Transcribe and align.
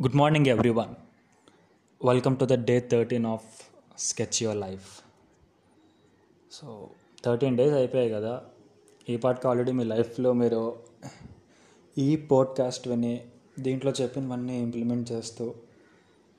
Good 0.00 0.14
morning, 0.14 0.44
everyone. 0.46 0.90
Welcome 2.00 2.34
to 2.36 2.46
the 2.46 2.56
day 2.66 2.80
13 2.80 3.24
of 3.26 3.40
Sketch 3.98 4.36
Your 4.42 4.54
Life. 4.60 4.90
So 6.52 6.90
thirteen 7.24 7.56
days 7.56 7.74
అయిపోయాయి 7.74 8.10
కదా 8.10 8.44
ఈ 9.08 9.16
పాటకి 9.16 9.48
already 9.48 9.72
మీ 9.72 9.84
లైఫ్లో 9.84 10.32
మీరు 10.32 10.78
ఈ 11.98 12.16
పోడ్కాస్ట్ 12.16 12.88
విని 12.88 13.12
దీంట్లో 13.60 13.92
చెప్పినవన్నీ 14.02 14.60
ఇంప్లిమెంట్ 14.60 15.12
చేస్తూ 15.12 15.54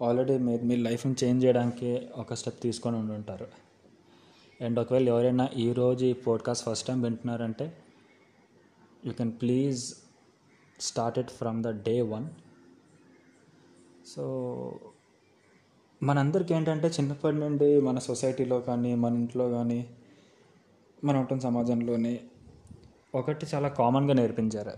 ఆల్రెడీ 0.02 0.38
మీరు 0.38 0.64
మీ 0.64 0.76
లైఫ్ని 0.76 1.16
చేంజ్ 1.24 1.46
చేయడానికి 1.46 2.10
ఒక 2.16 2.34
స్టెప్ 2.34 2.62
తీసుకొని 2.62 2.98
ఉండుంటారు 2.98 3.48
అండ్ 4.62 4.80
ఒకవేళ 4.80 5.10
ఎవరైనా 5.10 5.50
ఈరోజు 5.58 6.06
ఈ 6.06 6.14
podcast 6.14 6.66
first 6.66 6.88
time 6.88 7.02
వింటున్నారంటే 7.02 7.78
you 9.06 9.14
can 9.14 9.34
please 9.42 9.96
start 10.80 11.20
it 11.20 11.30
from 11.30 11.64
the 11.64 11.84
day 11.84 12.02
one 12.02 12.28
so 14.16 14.80
మనందరికీ 16.04 16.54
ఏంటంటే 16.54 16.88
చిన్నప్పటి 16.88 17.36
నుండి 17.36 17.82
మన 17.82 18.00
సొసైటీలో 18.00 18.60
కానీ 18.60 18.96
మన 18.96 19.14
ఇంట్లో 19.14 19.50
కానీ 19.50 19.98
మన 21.04 21.18
ఉంటున్న 21.18 21.42
సమాజంలోని 21.42 22.20
ఒకటి 23.16 23.46
చాలా 23.56 23.68
కామన్గా 23.68 24.14
నేర్పించారు. 24.14 24.72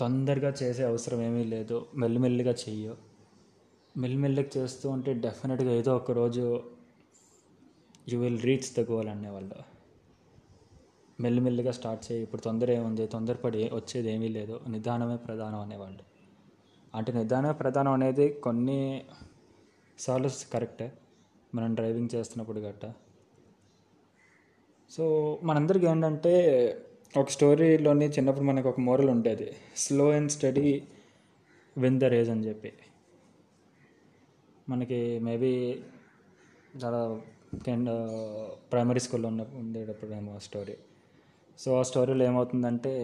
తొందరగా 0.00 0.54
చేసే 0.62 0.84
అవసరం 0.84 1.22
ఏమీ 1.22 1.44
లేదు. 1.44 1.86
మెల్లిమెల్లిగా 1.94 2.52
చెయ్యు. 2.52 2.96
మెల్లిమెల్లిగా 3.98 4.48
చేస్తూ 4.56 4.90
ఉంటే 4.90 5.12
డెఫినెట్గా 5.14 5.72
ఏదో 5.72 5.96
ఒక 5.96 6.10
రోజు 6.10 6.62
you 8.08 8.20
will 8.20 8.42
reach 8.42 8.84
the 8.84 8.90
goal 8.90 9.08
అనేవాళ్ళు. 9.08 9.54
మెల్లిమెల్లిగా 11.20 11.72
స్టార్ట్ 11.72 12.12
చేయి. 12.12 12.22
ఇప్పుడు 12.22 12.40
తొందర 12.40 12.70
ఏముంది? 12.70 13.06
తొందరపడి 13.06 13.70
వచ్చేది 13.74 14.12
ఏమీ 14.12 14.28
లేదు. 14.28 14.60
నిదానమే 14.68 15.16
ప్రధానం 15.16 15.60
అనేవాళ్ళు. 15.60 16.13
అంటే 16.94 17.12
నిదాన 17.12 17.50
ప్రధానం 17.50 17.92
అనేది 17.92 18.32
కొన్ని 18.32 19.04
సార్లు 19.98 20.28
కరెక్టే. 20.52 20.92
మనం 21.54 21.74
డ్రైవింగ్ 21.74 22.08
చేస్తున్నప్పుడు 22.14 22.60
గట్ట. 22.60 22.94
సో 24.90 25.04
మనందరికీ 25.42 25.86
ఏంటంటే 25.86 26.32
ఒక 27.16 27.28
స్టోరీలోని 27.28 28.08
చిన్నప్పుడు 28.08 28.44
మనకు 28.44 28.68
ఒక 28.68 28.80
మోరల్ 28.80 29.10
ఉండేది. 29.10 29.56
Slow 29.76 30.10
and 30.10 30.32
steady 30.32 30.82
win 31.78 32.00
the 32.00 32.04
race 32.04 32.30
అని 32.30 32.48
చెప్పి. 32.48 32.72
మనకి 34.68 35.18
మేబీ 35.18 35.82
చాలా 36.84 37.20
కెండ్ 37.66 37.90
ప్రైమరీ 38.72 39.00
స్కూల్లో 39.00 39.28
ఉన్న 39.28 39.46
ఉండేటప్పుడు 39.54 40.10
ఏమో 40.10 40.38
స్టోరీ 40.38 40.76
సో 41.58 41.78
ఆ 41.78 41.82
స్టోరీలో 41.82 42.24
ఏమవుతుందంటే 42.24 42.94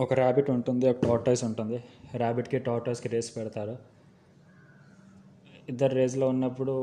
ఒక 0.00 0.12
ర్యాబిట్ 0.12 0.50
ఉంటుంది 0.50 0.88
ఒక 0.90 0.96
టార్టాయిస్ 1.06 1.44
ఉంటుంది. 1.44 1.84
ర్యాబిట్కి 2.16 2.58
టార్టాయిస్కి 2.58 3.08
రేస్ 3.08 3.36
పెడతారు. 3.36 3.76
ఇద్దరు 5.68 5.94
రేస్లో 5.94 6.28
ఉన్నప్పుడు 6.28 6.74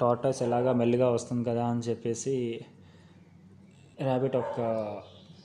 టార్టాయిస్ 0.00 0.42
ఎలాగా 0.42 0.72
మెల్లిగా 0.72 1.10
వస్తుంది 1.10 1.44
కదా 1.50 1.66
అని 1.66 1.80
చెప్పేసి 1.80 2.64
ర్యాబిట్ 4.02 4.36
ఒక 4.36 4.60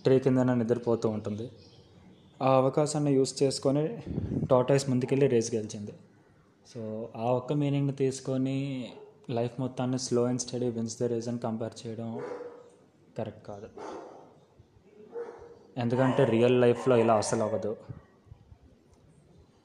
ట్రీ 0.03 0.19
కిందన 0.19 0.53
నిద్రపోతూ 0.53 1.09
ఉంటుంది. 1.09 1.51
ఆ 2.41 2.55
అవకాశాన్ని 2.57 3.13
యూస్ 3.13 3.43
చేసుకొని 3.43 3.97
టార్టాయిస్ 4.51 4.89
ముందుకెళ్ళి 4.89 5.27
రేస్ 5.27 5.55
గెలిచింది. 5.55 5.93
సో 6.73 7.09
ఆ 7.15 7.31
ఒక్క 7.31 7.53
మీనింగ్ని 7.53 7.93
తీసుకొని 7.93 8.89
లైఫ్ 9.29 9.59
మొత్తాన్ని 9.59 9.99
slow 9.99 10.23
and 10.23 10.41
steady 10.41 10.69
wins 10.69 10.99
the 10.99 11.03
race 11.03 11.27
అని 11.27 11.39
కంపేర్ 11.39 11.87
చేయడం 11.87 12.21
కరెక్ట్ 13.17 13.47
కాదు. 13.47 13.67
ఎందుకంటే 15.77 16.25
రియల్ 16.25 16.61
లైఫ్లో 16.61 16.97
ఇలా 16.97 17.15
అసలు 17.15 17.43
అవ్వదు. 17.43 17.77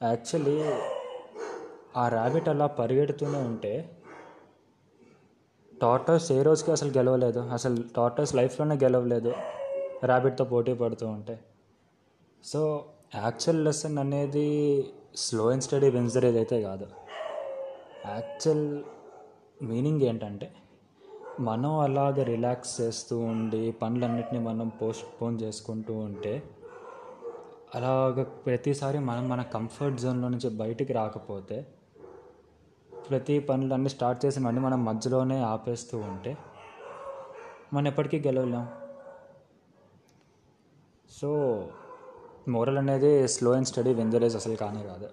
యాక్చువల్లీ 0.03 0.73
ఆ 1.97 2.09
ర్యాబిట్ 2.09 2.49
అలా 2.49 2.67
పరిగెడుతూనే 2.67 3.37
ఉంటే 3.37 3.97
టార్టర్స్ 5.81 6.31
ఏ 6.31 6.43
రోజుకి 6.43 6.71
అసలు 6.71 6.89
గెలవలేదు. 6.89 7.39
అసలు 7.39 7.83
టార్టర్స్ 7.95 8.35
లైఫ్లోనే 8.35 8.75
గెలవలేదు. 8.75 9.33
ర్యాబిట్తో 10.05 10.45
పోటీ 10.45 10.73
పడుతూ 10.73 11.07
ఉంటే. 11.07 11.39
సో 12.43 12.85
యాక్చువల్ 13.15 13.65
లెసన్ 13.65 13.97
అనేది 13.97 14.47
slow 15.15 15.49
and 15.49 15.63
steady 15.63 15.89
wins 15.89 16.15
the 16.15 16.17
race 16.17 16.37
అయితే 16.37 16.61
కాదు. 16.61 16.87
యాక్చువల్ 18.05 18.83
మీనింగ్ 19.63 20.01
ఏంటంటే 20.01 20.53
మనం 21.41 21.73
అలాగ 21.79 22.23
రిలాక్స్ 22.23 22.81
చేస్తూ 22.81 23.15
ఉండి 23.19 23.71
పనులన్నిటిని 23.71 24.39
మనం 24.39 24.67
పోస్ట్ 24.81 25.05
పోన్ 25.21 25.41
చేసుకుంటూ 25.41 25.93
ఉంటే 25.97 26.33
అలాగ 27.75 28.23
ప్రతిసారి 28.23 28.99
మనం 28.99 29.29
మన 29.29 29.41
కంఫర్ట్ 29.41 29.97
జోన్లో 30.01 30.27
నుంచి 30.29 30.49
బయటికి 30.49 30.93
రాకపోతే 30.93 31.57
ప్రతి 33.09 33.35
పనులన్నీ 33.39 33.89
స్టార్ట్ 33.89 34.19
చేసి 34.25 34.39
మళ్ళీ 34.39 34.61
మనం 34.61 34.79
మధ్యలోనే 34.85 35.37
ఆపేస్తూ 35.43 35.97
ఉంటే 35.97 36.37
మనం 37.73 37.87
ఎప్పటికీ 37.87 38.19
గెలవలేం. 38.27 38.65
సో 41.09 41.29
మోరల్ 42.47 42.77
అనేది 42.77 43.11
slow 43.27 43.51
and 43.51 43.67
steady 43.67 43.93
wins the race 43.93 44.35
అసలు 44.35 44.55
కానే 44.55 44.83
కాదు. 44.83 45.09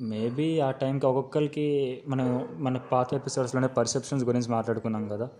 మేబీ 0.00 0.60
ఆ 0.60 0.70
టైంకి 0.70 1.06
ఒక్కొక్కరికి 1.06 2.02
మనం 2.06 2.48
మన 2.58 2.78
పాత 2.78 3.14
ఎపిసోడ్స్లోనే 3.14 3.66
పర్సెప్షన్స్ 3.66 4.24
గురించి 4.24 4.50
మాట్లాడుకున్నాం 4.50 5.08
కదా. 5.08 5.30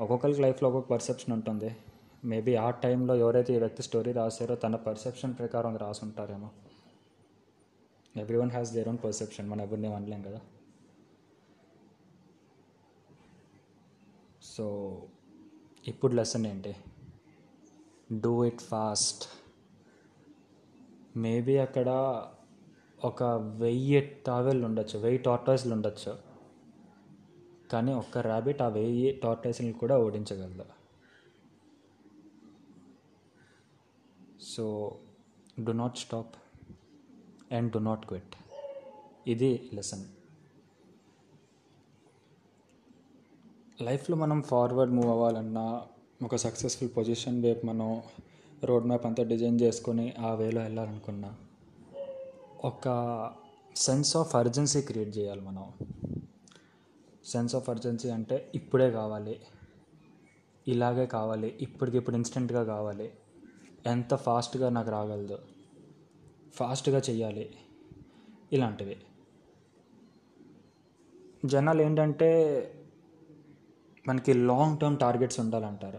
ఒక్కొక్కరికి 0.00 0.40
లైఫ్లో 0.40 0.68
ఒక్కొక్క 0.68 0.90
పర్సెప్షన్ 0.90 1.34
ఉంటుంది. 1.34 1.76
మేబీ 2.24 2.54
ఆ 2.54 2.70
టైంలో 2.70 3.14
ఎవరైతే 3.14 3.54
ఈ 3.54 3.58
వ్యక్తి 3.58 3.82
స్టోరీ 3.82 4.12
రాశారో 4.12 4.54
తన 4.54 4.76
పర్సెప్షన్ 4.76 5.34
ప్రకారం 5.38 5.76
రాసి 5.76 6.04
ఉంటారేమో 6.04 6.50
everyone 8.36 8.50
has 8.50 8.72
their 8.72 8.88
own 8.88 8.98
perception 9.04 9.48
మనం 9.48 9.60
ఎవరిని 9.60 9.94
అనలేం 9.94 10.22
కదా. 10.22 10.40
సో 14.42 15.02
ఇప్పుడు 15.88 16.14
లెసన్ 16.14 16.46
ఏంటి? 16.46 16.76
డూ 18.20 18.44
ఇట్ 18.44 18.60
ఫాస్ట్ 18.60 19.24
మేబీ 21.18 21.56
అక్కడ 21.56 21.86
ఒక 23.04 23.22
వెయ్యి 23.62 24.00
టావెల్ 24.26 24.64
ఉండొచ్చు 24.64 24.98
వెయ్యి 24.98 25.18
టార్టాయిస్లు 25.18 25.72
ఉండొచ్చు. 25.74 26.12
కానీ 27.72 27.92
ఒక్క 27.92 28.18
ర్యాబిట్ 28.18 28.62
ఆ 28.62 28.68
వెయ్యి 28.68 29.20
టార్టాయిస్ని 29.24 29.72
కూడా 29.72 29.98
ఓడించగలదు. 29.98 30.66
So 34.52 34.64
do 35.60 35.72
not 35.72 35.98
stop 35.98 36.34
and 37.52 37.72
do 37.72 37.78
not 37.78 38.06
quit 38.06 38.34
ఇది 39.26 39.70
లెసన్ 39.74 40.04
లైఫ్లో 43.82 44.16
మనం 44.16 44.42
ఫార్వర్డ్ 44.42 44.92
మూవ్ 44.92 45.10
అవ్వాలన్నా 45.10 45.66
ఒక 46.22 46.36
సక్సెస్ఫుల్ 46.36 46.90
పొజిషన్ 46.96 47.44
వైపు 47.44 47.66
మనం 47.66 48.02
రోడ్ 48.64 48.86
మ్యాప్ 48.86 49.06
అంతా 49.06 49.22
డిజైన్ 49.22 49.60
చేసుకొని 49.60 50.06
ఆ 50.18 50.34
వేలో 50.34 50.60
వెళ్ళాలనుకున్నా 50.62 51.30
ఒక 52.64 53.30
సెన్స్ 53.76 54.16
ఆఫ్ 54.16 54.36
అర్జెన్సీ 54.36 54.82
క్రియేట్ 54.82 55.18
చేయాలి 55.18 55.40
మనం. 55.40 55.72
సెన్స్ 57.24 57.56
ఆఫ్ 57.56 57.70
అర్జెన్సీ 57.70 58.10
అంటే 58.10 58.52
ఇప్పుడే 58.54 58.90
కావాలి. 58.90 59.40
ఇలాగే 60.68 61.06
కావాలి. 61.06 61.58
ఇప్పటికిప్పుడు 61.60 62.16
ఇన్స్టెంట్గా 62.16 62.64
కావాలి. 62.64 63.12
ఎంత 63.86 64.14
ఫాస్ట్గా 64.14 64.68
నాకు 64.68 64.90
రాగలదు. 64.90 65.38
ఫాస్ట్గా 66.54 66.98
చెయ్యాలి. 66.98 67.54
ఇలాంటివి. 68.52 68.96
జనాలు 71.44 71.82
ఏంటంటే 71.82 72.30
మనకి 74.08 74.32
లాంగ్ 74.32 74.78
టర్మ్ 74.78 74.98
టార్గెట్స్ 74.98 75.40
ఉండాలంటారు. 75.40 75.98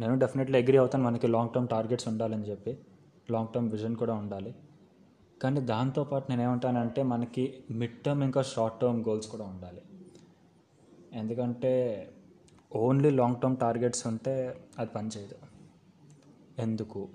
నేను 0.00 0.18
డెఫినెట్లీ 0.18 0.62
అగ్రి 0.62 0.76
అవుతాను 0.76 1.04
మనకి 1.04 1.26
లాంగ్ 1.26 1.50
టర్మ్ 1.50 1.68
టార్గెట్స్ 1.68 2.08
ఉండాలని 2.08 2.42
చెప్పి. 2.42 2.78
లాంగ్ 3.30 3.48
టర్మ్ 3.48 3.70
విజన్ 3.70 3.96
కూడా 3.96 4.14
ఉండాలి. 4.14 4.54
కానీ 5.42 5.60
దాంతోపాటు 5.60 6.26
నేను 6.30 6.42
ఏమంటానంటే 6.42 7.02
మనకి 7.02 7.64
మిడ్ 7.70 8.00
టర్మ్ 8.00 8.24
ఇంకా 8.24 8.42
షార్ట్ 8.42 8.80
టర్మ్ 8.80 9.04
గోల్స్ 9.04 9.28
కూడా 9.28 9.44
ఉండాలి. 9.44 9.82
ఎందుకంటే 11.12 11.72
ఓన్లీ 12.76 13.10
లాంగ్ 13.10 13.36
టర్మ్ 13.36 13.56
టార్గెట్స్ 13.56 14.06
ఉంటే 14.06 14.60
అది 14.78 14.90
పనిచేయదు 14.90 15.34
ఎందుకు? 16.58 17.08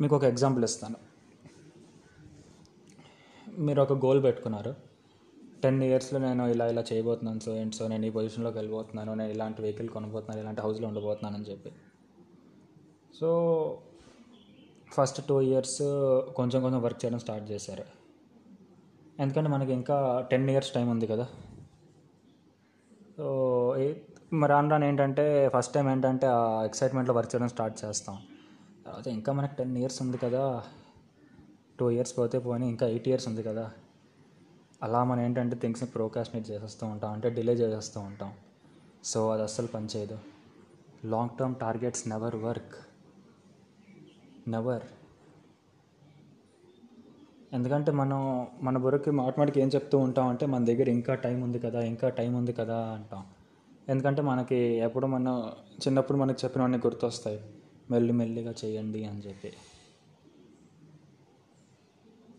మీకు 0.00 0.16
ఒక 0.16 0.24
ఎగ్జాంపుల్ 0.24 0.64
ఇస్తాను. 0.64 0.96
మీరు 3.58 3.82
ఒక 3.82 3.92
గోల్ 3.92 4.22
పెట్టుకున్నారు. 4.22 4.74
టెన్ 5.62 5.82
ఇయర్స్లో 5.82 6.20
నేను 6.20 6.46
ఇలా 6.46 6.66
ఇలా 6.66 6.84
చేయబోతున్నాను 6.92 7.40
సో 7.40 7.56
ఏంటి 7.56 7.76
సో 7.76 7.88
నేను 7.88 8.06
ఈ 8.06 8.10
పొజిషన్లోకి 8.10 8.58
వెళ్ళిపోతున్నాను 8.58 9.14
నేను 9.14 9.30
ఇలాంటి 9.30 9.62
వెహికల్ 9.62 9.88
కొనబోతున్నాను 9.88 10.40
ఇలాంటి 10.40 10.60
హౌస్లో 10.60 10.88
ఉండబోతున్నాను 10.88 11.36
అని 11.36 11.50
చెప్పి. 11.50 11.72
సో 13.20 13.30
ఫస్ట్ 14.92 15.26
టూ 15.26 15.40
ఇయర్స్ 15.40 15.82
కొంచెం 16.36 16.62
కొంచెం 16.62 16.82
వర్క్ 16.82 17.04
చేయడం 17.04 17.18
స్టార్ట్ 17.18 17.50
చేశారు. 17.50 17.84
ఎందుకంటే 19.18 19.50
మనకి 19.50 19.72
ఇంకా 19.72 20.26
టెన్ 20.30 20.50
ఇయర్స్ 20.50 20.72
టైం 20.72 20.90
ఉంది 20.90 21.06
కదా. 21.06 21.28
సో 23.16 23.26
మరి 24.32 24.50
రాను 24.50 24.70
రాను 24.70 24.84
ఏంటంటే 24.84 25.48
ఫస్ట్ 25.48 25.74
టైం 25.74 25.90
ఏంటంటే 25.90 26.26
ఆ 26.26 26.64
ఎక్సైట్మెంట్లో 26.64 27.14
వర్క్ 27.14 27.34
చేయడం 27.34 27.48
స్టార్ట్ 27.48 27.84
చేస్తాం. 27.84 28.18
తర్వాత 28.86 29.08
ఇంకా 29.08 29.32
మనకు 29.32 29.54
టెన్ 29.54 29.78
ఇయర్స్ 29.78 30.02
ఉంది 30.02 30.18
కదా. 30.18 30.64
టూ 31.80 31.90
ఇయర్స్ 31.90 32.18
పోతే 32.18 32.38
పోనీ 32.38 32.68
ఇంకా 32.68 32.86
ఎయిట్ 32.86 33.08
ఇయర్స్ 33.08 33.28
ఉంది 33.28 33.42
కదా. 33.42 33.70
అలా 34.82 35.04
మనం 35.04 35.20
ఏంటంటే 35.20 35.56
థింగ్స్ని 35.56 35.88
ప్రోకాస్టినేట్ 35.88 36.50
చేసేస్తూ 36.50 36.86
ఉంటాం. 36.86 37.12
అంటే 37.12 37.30
డిలే 37.30 37.52
చేసేస్తూ 37.52 38.00
ఉంటాం. 38.00 38.32
సో 39.04 39.30
అది 39.30 39.42
అస్సలు 39.42 39.66
పనిచేయదు 39.66 40.18
long 41.04 41.38
term 41.38 41.54
targets 41.54 42.08
never 42.08 42.36
work. 42.36 42.89
Never 44.50 44.86
ఎందుకంటే 47.52 47.90
మనం 47.92 48.20
మన 48.62 48.76
బుర్రకి 48.78 49.10
మాటమాటికి 49.10 49.58
ఏం 49.60 49.68
చెప్తూ 49.68 49.98
ఉంటాం 49.98 50.26
అంటే 50.26 50.46
మన 50.46 50.64
దగ్గర 50.64 50.88
ఇంకా 50.88 51.14
టైం 51.14 51.38
ఉంది 51.42 51.58
కదా 51.58 51.80
ఇంకా 51.92 52.08
టైం 52.08 52.32
ఉంది 52.34 52.52
కదా 52.52 52.76
అంటాం. 52.96 53.22
ఎందుకంటే 53.88 54.22
మనకి 54.22 54.58
ఎప్పుడు 54.86 55.06
మనం 55.06 55.34
చిన్నప్పుడు 55.82 56.18
మనకి 56.18 56.40
చెప్పినవన్నీ 56.44 56.78
గుర్తొస్తాయి. 56.78 57.40
మెల్లి 57.90 58.12
మెల్లిగా 58.12 58.52
చేయండి 58.64 59.04
అని 59.04 59.20
చెప్పి. 59.20 59.50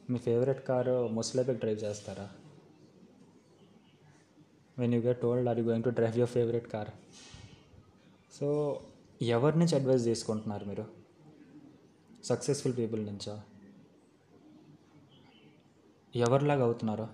మీ 0.10 0.20
ఫేవరెట్ 0.20 0.62
కారు 0.68 0.96
ముసలేపకి 1.08 1.60
డ్రైవ్ 1.60 1.80
చేస్తారా? 1.84 2.28
When 4.80 4.94
you 4.94 5.02
get 5.02 5.22
told 5.22 5.50
are 5.50 5.60
you 5.60 5.66
going 5.66 5.84
to 5.84 5.94
drive 6.00 6.18
your 6.18 6.34
favourite 6.38 6.68
car 6.74 6.92
so 8.40 8.48
ఎవరి 9.22 9.60
నుంచి 9.60 9.76
అడ్వైస్ 9.76 10.04
తీసుకుంటున్నారు 10.04 10.66
మీరు? 10.66 11.01
సక్సెస్ఫుల్ 12.24 12.78
పీపుల్ 12.78 13.06
నుంచా? 13.06 13.44
ఎవరిలాగా 16.16 16.64
అవుతున్నారు? 16.64 17.08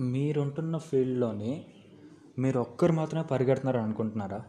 మీరుంటున్న 0.00 0.78
ఫీల్డ్లోని 0.78 1.66
మీరు 2.38 2.60
ఒక్కరు 2.60 2.92
మాత్రమే 2.92 3.22
పరిగెడుతున్నారు 3.22 3.78
అనుకుంటున్నారా? 3.78 4.44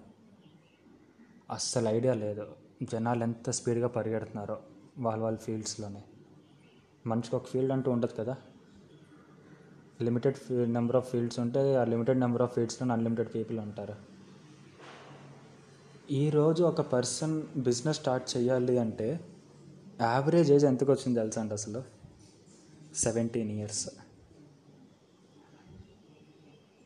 అస్సలు 1.52 1.88
ఐడియా 1.90 2.14
లేదు. 2.14 2.56
జనాలు 2.84 3.24
ఎంత 3.24 3.50
స్పీడ్గా 3.50 3.88
పరిగెడుతున్నారో 3.88 4.62
వాళ్ళ 5.00 5.24
వాళ్ళ 5.24 5.38
ఫీల్డ్స్లోనే. 5.38 6.04
మనిషికి 7.08 7.36
ఒక 7.36 7.46
ఫీల్డ్ 7.46 7.72
అంటూ 7.72 7.92
ఉండదు 7.92 8.14
కదా? 8.14 8.36
Limited 10.02 10.36
fee 10.36 10.66
number 10.66 10.96
of 10.96 11.12
fields 11.12 11.40
ఉంటే 11.40 11.76
ఆ 11.76 11.84
లిమిటెడ్ 11.84 12.20
నెంబర్ 12.20 12.42
ఆఫ్ 12.42 12.56
ఫీల్డ్స్లో 12.56 12.94
అన్లిమిటెడ్ 12.94 13.36
పీపుల్ 13.36 13.60
ఉంటారు. 13.60 14.17
ఈరోజు 16.12 16.64
ఒక 16.64 16.82
పర్సన్ 16.82 17.44
బిజినెస్ 17.58 17.98
స్టార్ట్ 17.98 18.38
చేయాలి 18.38 18.78
అంటే 18.78 19.20
యావరేజ్ 20.02 20.52
ఏజ్ 20.52 20.66
ఎంతకు 20.66 20.92
వచ్చింది 20.92 21.20
తెలుసా 21.20 21.42
అండి 21.42 21.54
అసలు? 21.54 21.84
Seventeen 22.96 23.52
years. 23.52 23.90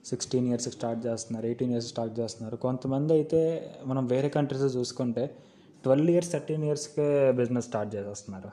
Sixteen 0.05 0.47
years 0.47 0.69
start 0.69 1.05
చేస్తున్నారు 1.05 1.45
ఎయిటీన్ 1.45 1.71
ఇయర్స్ 1.71 1.87
స్టార్ట్ 1.87 2.19
చేస్తున్నారు. 2.19 2.55
కొంతమంది 2.55 3.13
అయితే 3.13 3.71
మనం 3.85 4.07
వేరే 4.07 4.29
కంట్రీస్ 4.29 4.75
చూసుకుంటే 4.75 5.37
ట్వెల్వ్ 5.83 6.11
ఇయర్స్ 6.11 6.31
థర్టీన్ 6.31 6.63
ఇయర్స్కే 6.63 7.31
బిజినెస్ 7.31 7.65
స్టార్ట్ 7.65 7.95
చేసేస్తున్నారు. 7.95 8.49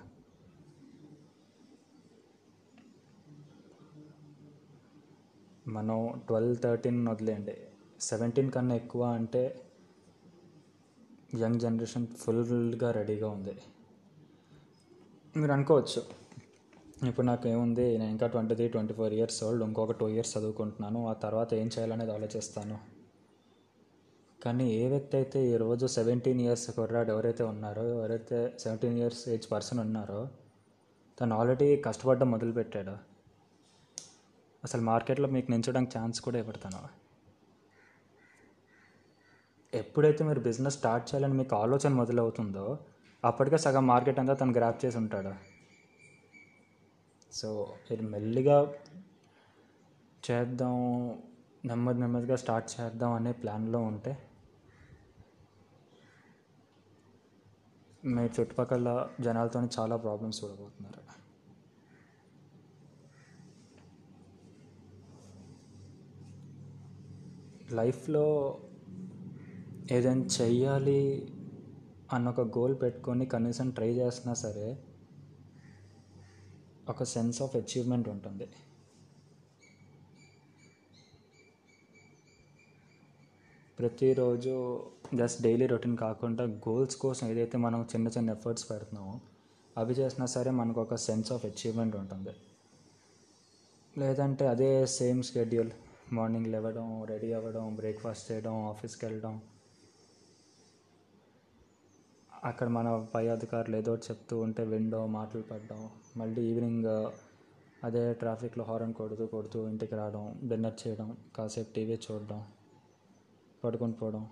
మనం 5.70 6.20
ట్వెల్వ్ 6.26 6.56
థర్టీన్ 6.56 7.08
వదిలేయండి. 7.08 7.56
సెవెంటీన్ 8.00 8.50
కన్నా 8.50 8.74
ఎక్కువ 8.74 9.02
అంటే 9.02 9.60
యంగ్ 11.28 11.60
జనరేషన్ 11.62 12.06
ఫుల్గా 12.20 12.90
రెడీగా 12.96 13.28
ఉంది. 13.36 13.54
మీరు 15.34 15.52
అనుకోవచ్చు 15.56 16.00
ఇప్పుడు 17.08 17.26
నాకు 17.30 17.44
ఏముంది 17.50 17.84
నేను 18.00 18.10
ఇంకా 18.14 18.26
twenty 18.34 18.54
three 18.58 18.66
twenty 18.74 18.94
four 18.98 19.12
years 19.16 19.40
old 19.46 19.62
ఇంకొక 19.66 19.94
టూ 20.00 20.06
ఇయర్స్ 20.14 20.32
చదువుకుంటున్నాను 20.36 21.00
ఆ 21.10 21.12
తర్వాత 21.24 21.50
ఏం 21.60 21.68
చేయాలనేది 21.74 22.12
ఆలోచిస్తాను. 22.16 22.76
కానీ 24.44 24.66
ఏ 24.80 24.82
వ్యక్తి 24.92 25.14
అయితే 25.20 25.38
ఈరోజు 25.52 25.86
సెవెంటీన్ 25.96 26.40
ఇయర్స్ 26.46 26.66
కుర్రాడు 26.78 27.12
ఎవరైతే 27.14 27.44
ఉన్నారో 27.52 27.84
ఎవరైతే 27.96 28.38
సెవెంటీన్ 28.62 28.96
ఇయర్స్ 29.00 29.22
ఏజ్ 29.34 29.46
పర్సన్ 29.54 29.80
ఉన్నారో 29.86 30.20
తను 31.18 31.34
ఆల్రెడీ 31.40 31.68
కష్టపడడం 31.86 32.30
మొదలుపెట్టాడు. 32.34 32.96
అసలు 34.62 34.84
మార్కెట్లో 34.90 35.30
మీకు 35.36 35.50
నించడానికి 35.54 35.92
ఛాన్స్ 35.98 36.20
కూడా 36.28 36.38
ఇవ్వడతాను 36.44 36.80
ఎప్పుడైతే 39.72 40.24
మీరు 40.24 40.40
బిజినెస్ 40.40 40.76
స్టార్ట్ 40.78 41.04
చేయాలని 41.08 41.34
మీకు 41.34 41.54
ఆలోచన 41.56 41.92
మొదలవుతుందో 41.92 42.66
అప్పటికే 43.24 43.58
సగం 43.58 43.84
మార్కెట్ 43.86 44.18
అంతా 44.20 44.34
తను 44.34 44.52
గ్రాప్ 44.52 44.78
చేసి 44.84 44.96
ఉంటాడు. 44.98 45.32
సో 47.32 47.48
ఇది 47.90 48.04
మెల్లిగా 48.12 48.58
చేద్దాం 50.22 50.76
నెమ్మది 51.64 52.00
నెమ్మదిగా 52.00 52.36
స్టార్ట్ 52.36 52.68
చేద్దాం 52.74 53.12
అనే 53.12 53.32
ప్లాన్లో 53.32 53.80
ఉంటే 53.80 54.12
మీ 58.04 58.24
చుట్టుపక్కల 58.36 58.88
జనాలతో 59.20 59.60
చాలా 59.78 59.96
ప్రాబ్లమ్స్ 59.96 60.44
చూడబోతున్నారు. 60.44 61.02
లైఫ్లో 67.78 68.26
ఏదైనా 69.92 70.24
చెయ్యాలి 70.40 71.28
అన్న 72.12 72.28
ఒక 72.28 72.40
గోల్ 72.58 72.74
పెట్టుకొని 72.82 73.26
కనీసం 73.26 73.70
ట్రై 73.70 73.88
చేసినా 73.94 74.34
సరే 74.34 74.78
ఒక 76.88 77.02
సెన్స్ 77.02 77.42
ఆఫ్ 77.42 77.56
అచీవ్మెంట్ 77.56 78.08
ఉంటుంది. 78.08 78.46
ప్రతిరోజు 83.78 84.54
జస్ట్ 85.14 85.42
డైలీ 85.42 85.66
రొటీన్ 85.66 85.96
కాకుండా 85.96 86.44
గోల్స్ 86.44 86.96
కోసం 86.96 87.26
ఏదైతే 87.28 87.58
మనం 87.58 87.82
చిన్న 87.82 88.08
చిన్న 88.08 88.30
ఎఫర్ట్స్ 88.30 88.70
పెడుతున్నామో 88.70 89.20
అవి 89.78 89.94
చేసినా 89.94 90.26
సరే 90.26 90.50
మనకు 90.50 90.80
ఒక 90.80 90.94
సెన్స్ 90.94 91.32
ఆఫ్ 91.32 91.44
అచీవ్మెంట్ 91.46 91.96
ఉంటుంది. 91.96 92.34
లేదంటే 93.98 94.46
అదే 94.46 94.86
సేమ్ 94.86 95.22
షెడ్యూల్ 95.22 95.70
మార్నింగ్ 96.12 96.46
లేవడం 96.46 97.04
రెడీ 97.04 97.32
అవ్వడం 97.32 97.74
బ్రేక్ఫాస్ట్ 97.74 98.32
చేయడం 98.32 98.66
ఆఫీస్కి 98.66 99.06
వెళ్ళడం 99.06 99.40
అక్కడ 102.44 102.68
మన 102.68 103.06
పై 103.14 103.28
అధికారులు 103.28 103.76
ఏదో 103.76 103.92
ఒకటి 103.92 104.04
చెప్తూ 104.10 104.40
ఉంటే 104.40 104.64
వినడం 104.64 105.12
మాటలు 105.12 105.42
పడడం 105.42 105.90
మళ్ళీ 106.16 106.42
ఈవినింగ్ 106.42 107.14
అదే 107.84 108.14
ట్రాఫిక్లో 108.14 108.64
హారన్ 108.64 108.94
కొడుతూ 108.94 109.26
కొడుతూ 109.26 109.68
ఇంటికి 109.68 109.94
రావడం 109.94 110.40
డిన్నర్ 110.48 110.86
చేయడం 110.86 111.16
కాసేపు 111.36 111.74
టీవీ 111.74 111.94
చూడడం 111.94 112.46
పడుకొని 113.64 113.92
పోవడం 113.92 114.28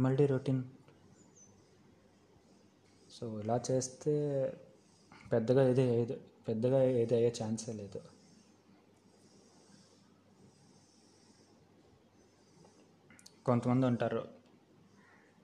మళ్ళీ 0.00 0.26
రొటీన్. 0.26 0.62
సో 3.10 3.40
ఇలా 3.40 3.60
చేస్తే 3.70 4.14
పెద్దగా 5.32 5.62
ఏది 5.62 5.82
ఏది 5.82 6.16
పెద్దగా 6.48 6.82
ఏది 6.82 7.14
అయ్యే 7.14 7.32
ఛాన్సే 7.42 7.72
లేదు. 7.72 8.00
కొంతమంది 13.46 13.86
ఉంటారు 13.86 14.41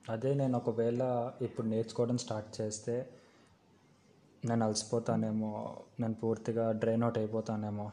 అదే 0.09 0.33
నేను 0.33 0.57
ఒకవేళ 0.57 1.01
ఇప్పుడు 1.41 1.67
నేర్చుకోవడం 1.67 2.17
స్టార్ట్ 2.17 2.61
చేస్తే 2.61 3.09
నేను 4.45 4.65
అలసిపోతానేమో 4.65 5.77
నేను 5.99 6.13
పూర్తిగా 6.13 6.71
డ్రైన్ 6.71 7.03
అవుట్ 7.03 7.17
అయిపోతానేమో. 7.17 7.91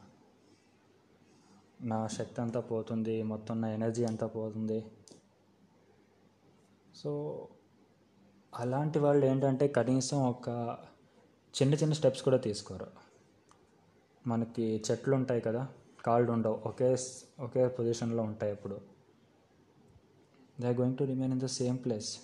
నా 1.83 2.07
శక్తి 2.07 2.41
అంతా 2.41 2.61
పోతుంది 2.61 3.23
మొత్తం 3.23 3.61
నా 3.61 3.69
ఎనర్జీ 3.69 4.05
అంతా 4.05 4.27
పోతుంది. 4.27 4.87
సో 6.95 7.13
అలాంటి 8.55 8.99
వాళ్ళు 8.99 9.27
ఏంటంటే 9.27 9.69
కనీసం 9.69 10.29
ఒక 10.29 10.49
చిన్న 11.55 11.75
చిన్న 11.75 11.93
స్టెప్స్ 11.93 12.23
కూడా 12.23 12.37
తీసుకోరు. 12.37 12.89
మనకి 14.27 14.85
చెట్లు 14.91 15.15
ఉంటాయి 15.15 15.41
కదా 15.41 15.69
కాళ్ళు 16.07 16.33
ఉండవు 16.33 16.63
ఒకే 16.67 16.97
ఒకే 17.41 17.69
పొజిషన్లో 17.69 18.23
ఉంటాయి 18.23 18.53
ఎప్పుడు. 18.53 18.96
They 20.61 20.67
are 20.67 20.77
going 20.77 20.99
to 20.99 21.05
remain 21.05 21.33
in 21.33 21.41
the 21.41 21.47
same 21.47 21.79
place 21.85 22.21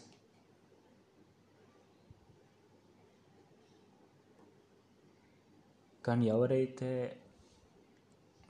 కానీ 6.05 6.27
ఎవరైతే 6.27 7.21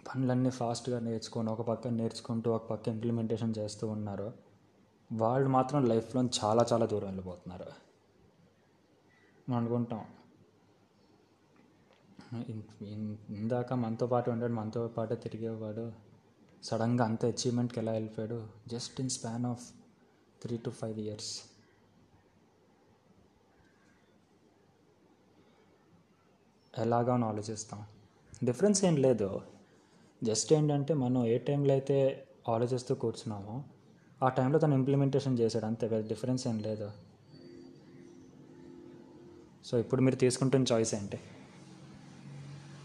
పనులన్నీ 0.09 0.51
ఫాస్ట్గా 0.51 0.99
నేర్చుకొని 0.99 1.51
ఒక 1.51 1.63
పక్క 1.63 1.89
నేర్చుకుంటూ 1.89 2.53
ఒక 2.53 2.67
పక్క 2.67 2.89
ఇంప్లిమెంటేషన్ 2.89 3.55
చేస్తూ 3.59 3.89
ఉన్నారో 3.89 4.33
వాళ్ళు 5.13 5.49
మాత్రం 5.49 5.85
లైఫ్లో 5.85 6.23
చాలా 6.45 6.67
చాలా 6.73 6.87
దూరం 6.87 7.07
వెళ్ళిపోతున్నారు. 7.07 7.71
మనం 9.49 9.59
అనుకుంటాం. 9.59 10.05
ఇందాక 13.31 13.73
మనతో 13.73 14.07
పాటు 14.07 14.31
ఉండాడు 14.31 14.53
మనతో 14.53 14.89
పాటు 14.89 15.15
తిరిగేవాడు 15.15 16.12
సడన్గా 16.65 17.05
అంత 17.05 17.25
అచీవ్మెంట్కి 17.25 17.81
ఎలా 17.81 17.93
వెళ్ళిపోయాడు? 17.93 18.49
Just 18.69 19.01
in 19.01 19.11
span 19.11 19.47
of 19.47 19.73
three 20.43 20.57
to 20.57 20.71
five 20.71 20.99
years. 20.99 21.43
ఎలాగా 26.79 27.15
అని 27.15 27.25
ఆలోచిస్తాం 27.25 27.85
డిఫరెన్స్ 28.45 28.85
ఏం 28.85 28.97
లేదు. 28.97 29.41
జస్ట్ 30.25 30.53
ఏంటంటే 30.53 30.95
మనం 30.95 31.27
ఏ 31.27 31.39
టైంలో 31.39 31.73
అయితే 31.73 32.29
ఆలోచిస్తూ 32.49 32.95
కూర్చున్నామో 32.95 33.65
ఆ 34.23 34.29
టైంలో 34.29 34.59
తను 34.59 34.75
ఇంప్లిమెంటేషన్ 34.75 35.39
చేశాడు. 35.39 35.67
అంతే 35.67 35.89
పెద్ద 35.89 36.09
డిఫరెన్స్ 36.09 36.47
ఏం 36.47 36.59
లేదు. 36.59 36.91
సో 39.65 39.79
ఇప్పుడు 39.79 40.03
మీరు 40.03 40.17
తీసుకుంటున్న 40.17 40.67
చాయిస్ 40.73 40.95
ఏంటి? 40.95 41.21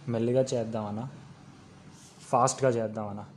మెల్లిగా 0.07 0.41
చేద్దామనా? 0.41 1.09
ఫాస్ట్గా 2.21 2.69
చేద్దామనా? 2.69 3.27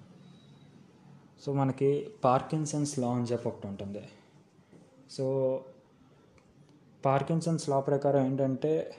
సో 1.41 1.53
మనకి 1.53 2.11
పార్కిన్సన్స్ 2.25 2.99
లా 2.99 3.09
అని 3.09 3.25
చెప్పి 3.25 3.49
ఒకటి 3.49 3.67
ఉంటుంది. 3.67 4.09
సో 5.11 5.65
పార్కిన్సన్స్ 7.05 7.69
లా 7.69 7.81
ప్రకారం 7.81 8.27
ఏంటంటే 8.27 8.95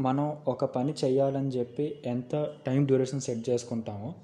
మనం 0.00 0.38
ఒక 0.48 0.64
పని 0.64 0.94
చేయాలని 1.04 1.48
చెప్పి 1.48 2.02
ఎంత 2.04 2.54
టైం 2.66 2.84
డ్యూరేషన్ 2.84 3.20
సెట్ 3.20 3.50
చేసుకుంటామో 3.50 4.14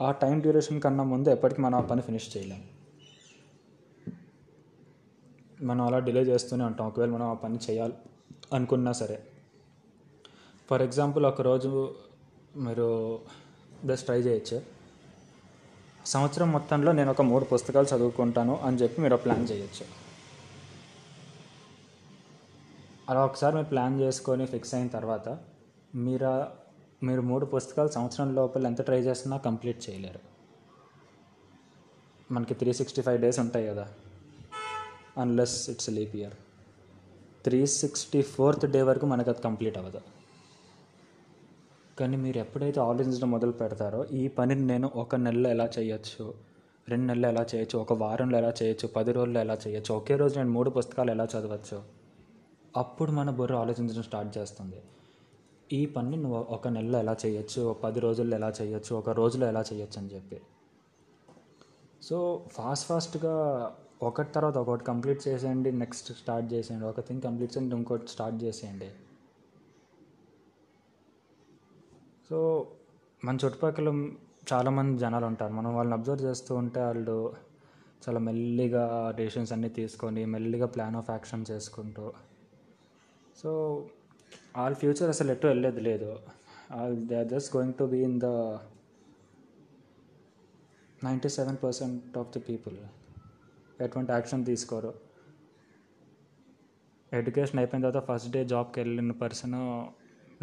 ఆ 0.00 0.12
టైం 0.12 0.40
డ్యూరేషన్ 0.40 0.80
కన్నా 0.80 1.04
ముందు 1.04 1.28
ఎప్పటికీ 1.28 1.62
మనం 1.62 1.78
ఆ 1.78 1.80
పని 1.80 2.02
ఫినిష్ 2.02 2.36
చేయలేం. 2.36 2.62
మనం 5.62 5.86
అలా 5.86 5.98
డిలే 5.98 6.20
చేస్తూనే 6.20 6.64
ఉంటాం. 6.64 6.86
ఒకవేళ 6.86 7.10
మనం 7.10 7.26
ఆ 7.26 7.32
పని 7.32 7.58
చేయాలి 7.70 7.94
అనుకున్నా 8.52 8.92
సరే. 8.92 9.22
ఫర్ 10.70 10.82
ఎగ్జాంపుల్ 10.82 11.26
ఒకరోజు 11.26 11.94
మీరు 12.56 13.18
జస్ట్ 13.84 14.04
ట్రై 14.04 14.20
చేయొచ్చు. 14.20 14.75
సంవత్సరం 16.06 16.52
మొత్తంలో 16.52 16.92
నేను 16.92 17.10
ఒక 17.10 17.22
మూడు 17.22 17.44
పుస్తకాలు 17.44 17.86
చదువుకుంటాను 17.86 18.60
అని 18.60 18.76
చెప్పి 18.76 19.02
మీరు 19.02 19.16
ప్లాన్ 19.16 19.48
చేయొచ్చు. 19.50 19.86
అలా 23.10 23.24
ఒకసారి 23.24 23.54
మీరు 23.54 23.66
ప్లాన్ 23.66 24.00
చేసుకొని 24.00 24.46
ఫిక్స్ 24.46 24.74
అయిన 24.74 24.88
తర్వాత 24.88 25.38
మీరు 25.94 26.44
మీరు 27.02 27.20
మూడు 27.20 27.46
పుస్తకాలు 27.46 27.88
సంవత్సరం 27.88 28.34
లోపల 28.34 28.66
ఎంత 28.66 28.82
ట్రై 28.82 29.00
చేస్తున్నా 29.00 29.36
కంప్లీట్ 29.36 29.90
చేయలేరు. 29.90 30.18
మనకి 32.32 32.54
త్రీ 32.54 32.72
సిక్స్టీ 32.72 33.02
ఫైవ్ 33.02 33.20
డేస్ 33.22 33.38
ఉంటాయి 33.38 33.66
కదా. 33.66 33.88
Unless 35.18 35.70
it's 35.70 35.90
leap 35.90 36.16
year 36.16 36.34
three 37.44 37.66
sixty 37.66 38.22
fourth 38.22 38.66
day 38.66 38.82
వరకు 38.82 39.06
మనకు 39.06 39.30
అది 39.30 39.42
కంప్లీట్ 39.42 39.78
అవ్వదు. 39.78 40.00
కానీ 41.98 42.16
మీరు 42.16 42.38
ఎప్పుడైతే 42.38 42.80
ఆలోచించడం 42.80 43.30
మొదలు 43.30 43.52
పెడతారో 43.52 44.04
ఈ 44.04 44.28
పనిని 44.28 44.66
నేను 44.66 44.90
ఒక 44.94 45.16
నెలలో 45.16 45.50
ఎలా 45.50 45.70
చేయొచ్చు 45.78 46.34
రెండు 46.88 47.06
నెలలు 47.06 47.26
ఎలా 47.26 47.46
చేయొచ్చు 47.54 47.78
ఒక 47.78 47.92
వారంలో 47.92 48.38
ఎలా 48.38 48.52
చేయొచ్చు 48.62 48.88
పది 48.88 49.12
రోజుల్లో 49.12 49.40
ఎలా 49.40 49.58
చేయొచ్చు 49.66 49.94
ఒకే 49.94 50.16
రోజు 50.16 50.36
నేను 50.36 50.50
మూడు 50.50 50.70
పుస్తకాలు 50.70 51.10
ఎలా 51.10 51.24
చదవచ్చు? 51.24 51.82
అప్పుడు 52.76 53.10
మన 53.10 53.30
బుర్ర 53.30 53.54
ఆలోచించడం 53.54 54.02
స్టార్ట్ 54.02 54.38
చేస్తుంది. 54.38 54.82
ఈ 55.72 55.86
పని 55.86 56.16
నువ్వు 56.16 56.38
ఒక 56.38 56.68
నెలలో 56.68 56.98
ఎలా 56.98 57.16
చేయొచ్చు 57.26 57.76
పది 57.84 58.00
రోజుల్లో 58.00 58.36
ఎలా 58.36 58.52
చేయొచ్చు 58.62 58.96
ఒక 58.96 59.10
రోజులో 59.10 59.46
ఎలా 59.46 59.64
చేయొచ్చు 59.72 59.98
అని 59.98 60.14
చెప్పి. 60.14 60.40
సో 62.02 62.46
ఫాస్ట్ 62.52 62.88
ఫాస్ట్గా 62.88 63.34
ఒకటి 64.02 64.32
తర్వాత 64.32 64.56
ఒకటి 64.56 64.84
కంప్లీట్ 64.84 65.28
చేసేయండి 65.28 65.72
నెక్స్ట్ 65.72 66.12
స్టార్ట్ 66.12 66.52
చేసేయండి 66.52 66.86
ఒక 66.86 67.00
థింగ్ 67.00 67.22
కంప్లీట్ 67.22 67.58
చేయండి 67.58 67.76
ఇంకోటి 67.76 68.08
స్టార్ట్ 68.08 68.44
చేసేయండి. 68.44 68.90
సో 72.28 72.38
మన 73.24 73.34
చుట్టుపక్కల 73.42 73.88
చాలామంది 74.52 74.94
జనాలు 75.02 75.26
ఉంటారు. 75.30 75.52
మనం 75.52 75.70
వాళ్ళని 75.76 75.94
అబ్జర్వ్ 75.98 76.22
చేస్తూ 76.28 76.52
ఉంటే 76.62 76.80
వాళ్ళు 76.86 77.16
చాలా 78.04 78.20
మెల్లిగా 78.28 78.84
డెసిషన్స్ 79.18 79.52
అన్నీ 79.54 79.68
తీసుకొని 79.78 80.22
మెల్లిగా 80.34 80.66
ప్లాన్ 80.74 80.96
ఆఫ్ 81.00 81.10
యాక్షన్ 81.14 81.44
చేసుకుంటూ. 81.50 82.06
సో 83.40 83.50
వాళ్ళ 84.56 84.74
ఫ్యూచర్ 84.82 85.10
అసలు 85.14 85.30
ఎటు 85.34 85.46
వెళ్ళేది 85.46 85.80
లేదు. 85.88 86.10
They 87.08 87.16
are 87.20 87.28
just 87.34 87.50
going 87.56 87.76
to 87.80 87.84
be 87.94 88.00
in 88.08 88.18
the 88.20 88.28
ninety 91.06 91.30
seven 91.38 91.58
percent 91.64 92.18
of 92.22 92.30
the 92.36 92.42
people 92.48 92.78
ఎటువంటి 93.84 94.12
యాక్షన్ 94.16 94.44
తీసుకోరు. 94.50 94.92
ఎడ్యుకేషన్ 97.12 97.58
అయిపోయిన 97.60 97.82
తర్వాత 97.84 98.02
ఫస్ట్ 98.08 98.30
డే 98.36 98.40
జాబ్కి 98.54 98.78
వెళ్ళిన 98.80 99.12
పర్సన్ 99.24 99.58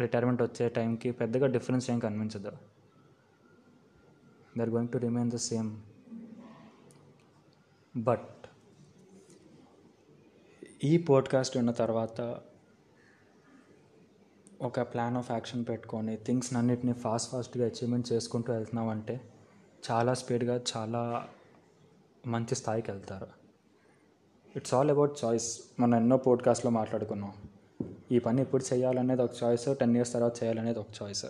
రిటైర్మెంట్ 0.00 0.42
వచ్చే 0.42 0.68
టైంకి 0.68 1.10
పెద్దగా 1.10 1.46
డిఫరెన్స్ 1.46 1.90
ఏం 1.90 1.98
కనిపించదు. 1.98 2.50
They 4.56 4.60
are 4.60 4.70
going 4.70 4.88
to 4.88 4.98
remain 4.98 5.30
the 5.30 5.36
same 5.36 5.82
but 7.96 8.46
ఈ 10.84 10.98
పోడ్కాస్ట్ 10.98 11.56
విన్న 11.56 11.70
తర్వాత 11.70 12.40
ఒక 14.62 14.80
ప్లాన్ 14.80 15.16
ఆఫ్ 15.16 15.30
యాక్షన్ 15.30 15.64
పెట్టుకొని 15.68 16.16
థింగ్స్ 16.16 16.54
అన్నిటిని 16.54 16.92
ఫాస్ట్ 16.92 17.30
ఫాస్ట్గా 17.30 17.64
అచీవ్మెంట్ 17.64 18.12
చేసుకుంటూ 18.12 18.52
వెళ్తున్నామంటే 18.52 19.32
చాలా 19.90 20.14
స్పీడ్గా 20.14 20.64
చాలా 20.76 21.28
మంచి 22.26 22.54
స్థాయికి 22.54 22.90
వెళ్తారు. 22.90 23.26
ఇట్స్ 24.56 24.74
ఆల్ 24.74 24.90
అబౌట్ 24.90 25.24
చాయిస్ 25.24 25.60
మనం 25.80 25.94
ఎన్నో 25.98 26.16
పోడ్కాస్ట్లో 26.16 26.70
మాట్లాడుకున్నాం. 26.70 27.32
ఈ 28.12 28.18
పని 28.18 28.40
ఎప్పుడు 28.40 28.64
చేయాలనేది 28.74 29.22
ఒక 29.22 29.30
చాయిస్ 29.42 29.68
టెన్ 29.80 29.96
ఇయర్స్ 29.96 30.12
తర్వాత 30.12 30.44
చేయాలనేది 30.44 30.78
ఒక 30.78 30.86
చాయిస్ 31.02 31.26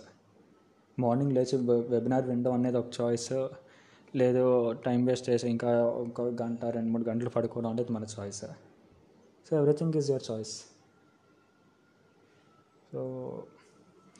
మార్నింగ్ 0.99 1.33
లేచి 1.33 1.57
వెబినార్ 1.67 2.25
వినడం 2.25 2.53
అనేది 2.53 2.77
ఒక 2.77 2.91
చాయిస్ 3.01 3.31
లేదు 4.15 4.71
టైం 4.85 5.05
వేస్ట్ 5.05 5.29
చేసి 5.29 5.49
ఇంకా 5.49 5.85
ఒక 5.85 6.21
గంట 6.21 6.65
రెండు 6.65 6.89
మూడు 6.89 7.09
గంటలు 7.09 7.29
పడుకోవడం 7.29 7.69
అనేది 7.69 7.91
మన 7.91 8.05
choice 8.19 8.45
so 9.49 9.57
everything 9.57 9.95
is 9.95 10.11
your 10.11 10.31
choice 10.31 10.55
so 12.91 13.01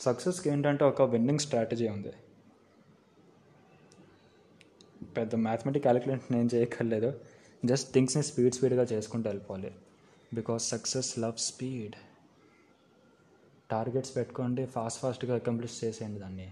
సక్సెస్కి 0.01 0.49
ఏంటంటే 0.49 0.85
ఒక 0.85 1.01
విన్నింగ్ 1.01 1.39
స్ట్రాటజీ 1.39 1.87
ఉంది. 1.87 2.13
పెద్ద 5.17 5.35
మ్యాథమెటిక్ 5.35 5.83
క్యాలిక్యులేషన్ 5.83 6.35
నేను 6.35 6.49
చేయక్కర్లేదు. 6.55 7.19
జస్ట్ 7.65 7.93
థింగ్స్ని 7.93 8.23
స్పీడ్ 8.23 8.55
స్పీడ్గా 8.55 8.83
చేసుకుంటూ 8.83 9.29
వెళ్ళిపోవాలి. 9.29 9.71
Because 10.33 10.69
success 10.69 11.19
love 11.19 11.37
speed 11.37 11.95
targets 13.71 14.15
పెట్టుకోండి 14.15 14.65
ఫాస్ట్ 14.65 15.01
ఫాస్ట్గా 15.01 15.35
అకంప్లిష్ 15.35 15.77
చేసేయండి 15.83 16.19
దాన్ని. 16.19 16.47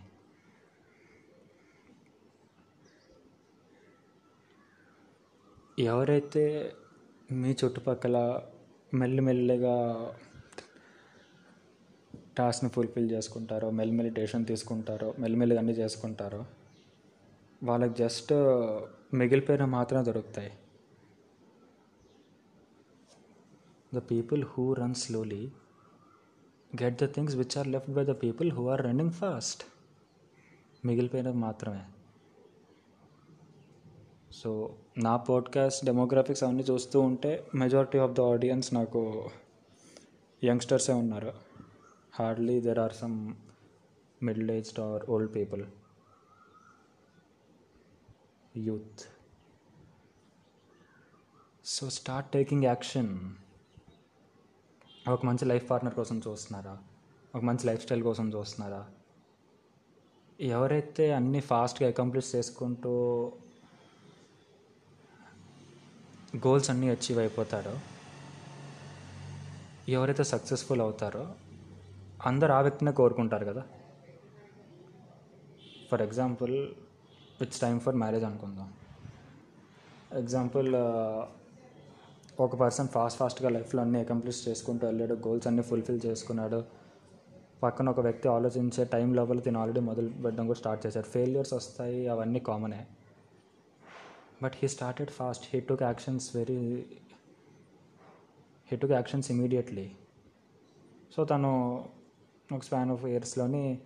ఎవరైతే 5.79 6.43
మీ 7.31 7.55
చుట్టుపక్కల 7.65 8.17
మెల్లిమెల్లిగా 8.93 9.75
టాస్క్ని 12.37 12.69
ఫుల్ఫిల్ 12.69 13.11
చేసుకుంటారో 13.11 13.69
మెల్లిమెల్లి 13.69 14.13
డెసిషన్ 14.13 14.45
తీసుకుంటారో 14.45 15.15
మెల్లిమెల్లిగా 15.19 15.59
అన్నీ 15.59 15.73
చేసుకుంటారో 15.73 16.45
వాళ్ళకి 17.63 17.93
జస్ట్ 17.93 18.33
మిగిలిపోయిన 19.13 19.65
మాత్రమే 19.65 20.03
దొరుకుతాయి. 20.03 20.51
The 23.95 24.01
people 24.11 24.43
who 24.43 24.73
run 24.73 24.95
slowly 24.95 25.51
get 26.81 27.03
the 27.03 27.05
things 27.13 27.35
which 27.35 27.57
are 27.57 27.67
left 27.67 27.91
by 27.91 28.03
the 28.05 28.13
people 28.23 28.51
who 28.51 28.67
are 28.67 28.81
running 28.81 29.11
fast 29.11 29.63
మిగిలిపోయినవి 30.85 31.37
మాత్రమే 31.37 31.83
సో 34.31 34.75
నా 34.97 35.15
పాడ్కాస్ట్ 35.17 35.85
డెమోగ్రాఫిక్స్ 35.85 36.43
అవన్నీ 36.43 36.63
చూస్తూ 36.63 37.01
ఉంటే 37.01 37.31
మెజారిటీ 37.55 37.99
ఆఫ్ 37.99 38.13
ద 38.13 38.21
ఆడియన్స్ 38.21 38.73
నాకు 38.73 39.01
యంగ్స్టర్సే 40.43 40.93
ఉన్నారు 40.93 41.33
hardly 42.13 42.61
there 42.61 42.79
are 42.79 42.93
some 42.93 43.17
middle 44.23 44.51
aged 44.51 44.79
or 44.79 45.03
old 45.09 45.35
people 45.35 45.63
youth 48.57 49.03
so 51.65 51.89
start 51.89 52.31
taking 52.31 52.63
action 52.63 53.11
ఒక 55.09 55.25
మంచి 55.25 55.45
లైఫ్ 55.45 55.69
పార్ట్నర్ 55.69 55.95
కోసం 55.95 56.21
చూస్తున్నారా? 56.27 56.77
ఒక 57.35 57.41
మంచి 57.41 57.67
లైఫ్ 57.67 57.81
స్టైల్ 57.81 58.03
కోసం 58.03 58.33
చూస్తున్నారా? 58.33 58.85
ఎవరైతే 60.39 61.13
అన్నీ 61.13 61.39
ఫాస్ట్గా 61.39 61.89
అకంప్లిష్ 61.89 62.35
చేసుకుంటూ 62.35 62.91
గోల్స్ 66.37 66.69
అన్నీ 66.69 66.89
అచీవ్ 66.89 67.19
అయిపోతారో 67.19 67.79
ఎవరైతే 69.89 70.23
సక్సెస్ఫుల్ 70.23 70.81
అవుతారో 70.81 71.35
అందరు 72.25 72.51
ఆ 72.51 72.61
వ్యక్తినే 72.61 72.91
కోరుకుంటారు 72.91 73.45
కదా? 73.45 73.63
For 75.91 76.01
example 76.01 76.67
it's 77.41 77.61
time 77.61 77.79
for 77.79 77.95
marriage 77.95 78.23
అనుకుందాం. 78.23 78.73
ఎగ్జాంపుల్ 80.13 80.75
ఒక 82.39 82.55
పర్సన్ 82.55 82.87
ఫాస్ట్ 82.87 83.19
ఫాస్ట్గా 83.19 83.49
లైఫ్లో 83.49 83.81
అన్నీ 83.81 83.99
అకంప్లిష్ 83.99 84.47
చేసుకుంటూ 84.47 84.87
వెళ్ళాడు 84.87 85.13
గోల్స్ 85.13 85.47
అన్నీ 85.47 85.61
ఫుల్ఫిల్ 85.61 85.99
చేసుకున్నాడు. 86.05 86.63
పక్కన 87.63 87.89
ఒక 87.89 87.99
వ్యక్తి 87.99 88.29
ఆలోచించే 88.29 88.85
టైం 88.85 89.13
లోపల 89.13 89.39
తిను 89.39 89.59
ఆల్రెడీ 89.59 89.79
మొదలు 89.79 90.09
పెట్టడం 90.09 90.47
కూడా 90.47 90.57
స్టార్ట్ 90.57 90.87
చేశారు 90.87 91.05
ఫెయిలియర్స్ 91.05 91.53
వస్తాయి 91.53 92.07
అవన్నీ 92.07 92.39
కామనే 92.39 92.87
but 94.43 94.53
he 94.55 94.67
started 94.67 95.09
fast 95.09 95.45
he 95.53 95.59
took 95.59 95.83
actions 95.83 96.35
very 96.35 96.85
he 98.71 98.77
took 98.77 98.91
actions 98.91 99.31
immediately 99.31 99.91
so 101.15 101.25
తను 101.25 101.85
ఒక 102.53 102.61
span 102.63 102.91
of 102.91 103.05
ఇయర్స్లోని 103.05 103.81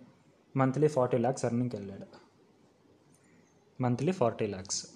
monthly 0.56 0.88
forty 0.88 1.16
lakhs 1.16 1.44
ఎర్నింగ్కి 1.44 1.76
వెళ్ళాడు. 1.76 2.06
మంత్లీ 3.82 4.12
ఫార్టీ 4.12 4.46
ల్యాక్స్ 4.46 4.86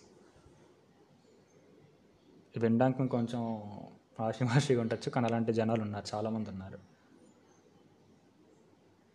వినడానికి 2.58 3.08
కొంచెం 3.08 3.70
ఆషిమాషిగా 4.20 4.80
ఉండొచ్చు 4.80 5.10
కానీ 5.10 5.26
అలాంటి 5.26 5.52
జనాలు 5.52 5.82
ఉన్నారు 5.82 6.16
చాలామంది 6.16 6.50
ఉన్నారు. 6.50 6.78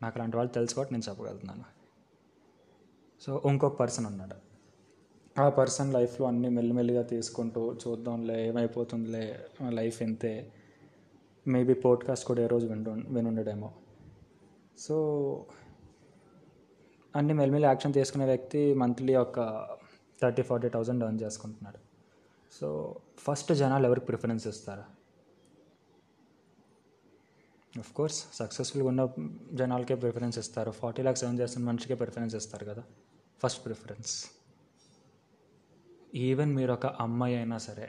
నాకు 0.02 0.18
అలాంటి 0.18 0.38
వాళ్ళు 0.38 0.54
తెలుసు 0.54 0.76
కాబట్టి 0.76 0.94
నేను 0.94 1.10
చెప్పగలుగుతున్నాను. 1.10 1.64
సో 3.22 3.42
ఇంకొక 3.50 3.78
పర్సన్ 3.78 4.06
ఉన్నాడు. 4.06 4.36
ఆ 5.42 5.50
పర్సన్ 5.50 5.94
లైఫ్లో 5.94 6.28
అన్నీ 6.28 6.50
మెల్లిమెల్లిగా 6.50 7.02
తీసుకుంటూ 7.02 7.74
చూద్దాంలే 7.88 8.48
ఏమైపోతుందిలే 8.48 9.46
లైఫ్ 9.70 10.02
ఎంతే 10.02 10.54
మేబీ 11.48 11.74
పోడ్కాస్ట్ 11.74 12.26
కూడా 12.26 12.42
ఏ 12.42 12.48
రోజు 12.48 12.68
విండు 12.68 12.90
వినుండడేమో. 12.90 13.74
సో 14.78 14.96
అన్ని 17.16 17.34
మెల్లిమెల్లి 17.34 17.68
యాక్షన్ 17.68 17.94
తీసుకునే 17.94 18.26
వ్యక్తి 18.26 18.74
మంత్లీ 18.74 19.16
ఒక 19.16 19.68
థర్టీ 20.22 20.42
ఫార్టీ 20.42 20.70
థౌజండ్ 20.70 21.04
ఎర్న్ 21.04 21.22
చేసుకుంటున్నాడు. 21.22 21.87
సో 22.52 22.96
ఫస్ట్ 23.20 23.54
జనాలు 23.54 23.86
ఎవరికి 23.86 24.06
ప్రిఫరెన్స్ 24.06 24.48
ఇస్తారు? 24.48 24.86
ఆఫ్ 27.80 27.94
కోర్స్ 27.94 28.20
సక్సెస్ఫుల్గా 28.34 28.88
ఉన్న 28.88 29.08
జనాలకే 29.54 29.96
ప్రిఫరెన్స్ 29.96 30.38
ఇస్తారు. 30.40 30.72
ఫార్టీ 30.72 31.02
ల్యాక్స్ 31.02 31.24
ఎర్న్ 31.24 31.40
చేస్తున్న 31.40 31.68
మనిషికే 31.68 31.96
ప్రిఫరెన్స్ 31.96 32.36
ఇస్తారు 32.36 32.66
కదా. 32.66 32.84
ఫస్ట్ 33.44 33.66
ప్రిఫరెన్స్ 33.66 34.14
ఈవెన్ 36.16 36.56
మీరు 36.56 36.72
ఒక 36.72 36.86
అమ్మాయి 36.86 37.36
అయినా 37.36 37.58
సరే 37.58 37.88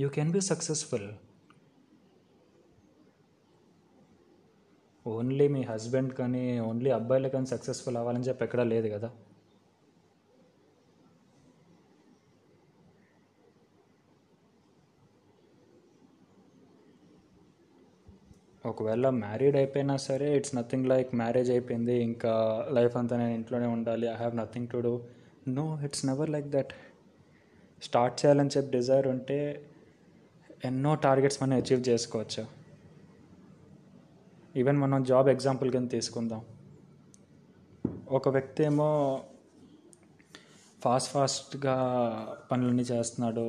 you 0.00 0.08
can 0.08 0.32
be 0.32 0.40
successful 0.40 1.08
only 5.06 5.48
me 5.48 5.62
husband 5.62 6.14
కానీ 6.14 6.60
ఓన్లీ 6.60 6.90
అబ్బాయిలు 6.90 7.28
కానీ 7.28 7.46
సక్సెస్ఫుల్ 7.46 7.96
అవ్వాలని 7.96 8.24
చెప్పి 8.24 8.44
ఎక్కడా 8.44 8.64
లేదు 8.64 8.88
కదా. 8.88 9.08
ఒకవేళ 18.68 19.08
మ్యారీడ్ 19.24 19.56
అయిపోయినా 19.56 19.96
సరే 19.96 20.36
ఇట్స్ 20.36 20.54
నథింగ్ 20.56 20.86
లైక్ 20.86 21.10
మ్యారేజ్ 21.14 21.50
అయిపోయింది 21.50 21.94
ఇంకా 22.02 22.32
లైఫ్ 22.72 22.96
అంతా 22.96 23.16
నేను 23.16 23.34
ఇంట్లోనే 23.34 23.66
ఉండాలి 23.66 24.06
I 24.06 24.16
have 24.16 24.36
nothing 24.36 24.68
to 24.68 24.78
do 24.78 24.92
no 25.48 25.64
it's 25.84 26.06
never 26.06 26.30
like 26.30 26.48
that 26.48 26.72
start 27.82 28.14
చేయాలని 28.20 28.50
చెప్పి 28.56 28.70
డిజైర్ 28.70 29.08
ఉంటే 29.08 29.38
ఎన్నో 30.64 30.92
టార్గెట్స్ 30.94 31.42
మనం 31.42 31.56
అచీవ్ 31.56 31.82
చేసుకోవచ్చు. 31.88 32.44
ఈవెన్ 34.56 34.78
మనం 34.78 35.02
జాబ్ 35.04 35.28
ఎగ్జాంపుల్ 35.28 35.70
కింద 35.72 35.88
తీసుకుందాం. 35.90 36.40
ఒక 38.10 38.28
వ్యక్తి 38.28 38.64
ఏమో 38.64 38.88
ఫాస్ట్ 40.82 41.10
ఫాస్ట్గా 41.12 41.76
పనులన్నీ 42.50 42.82
చేస్తున్నాడు 42.82 43.44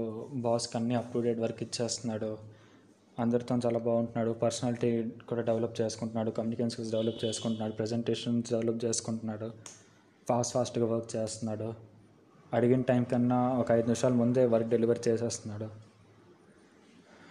బాస్కి 0.45 0.77
అన్నీ 0.77 0.95
అప్ 0.95 1.13
టు 1.13 1.19
డేట్ 1.19 1.39
వర్క్ 1.39 1.63
ఇచ్చేస్తున్నాడు. 1.63 2.31
అందరితో 3.19 3.59
చాలా 3.65 3.79
బాగుంటున్నాడు. 3.79 4.31
పర్సనాలిటీ 4.31 5.09
కూడా 5.27 5.41
డెవలప్ 5.41 5.81
చేసుకుంటున్నాడు. 5.81 6.31
కమ్యూనికేషన్ 6.31 6.69
స్కిల్స్ 6.69 6.91
డెవలప్ 6.91 7.25
చేసుకుంటున్నాడు. 7.25 7.71
ప్రజెంటేషన్స్ 7.71 8.51
డెవలప్ 8.51 8.85
చేసుకుంటున్నాడు. 8.85 9.51
ఫాస్ట్ 10.29 10.53
ఫాస్ట్గా 10.53 10.85
వర్క్ 10.85 11.15
చేస్తున్నాడు. 11.15 11.73
అడిగిన 12.53 12.81
టైం 12.81 13.03
కన్నా 13.03 13.53
ఒక 13.53 13.71
ఐదు 13.71 13.81
నిమిషాల 13.81 14.13
ముందే 14.13 14.45
వర్క్ 14.45 14.69
డెలివరీ 14.69 15.11
చేసేస్తున్నాడు. 15.11 15.89